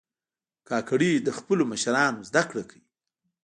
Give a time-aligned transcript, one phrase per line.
[0.69, 2.85] کاکړي له خپلو مشرانو زده کړه کوي.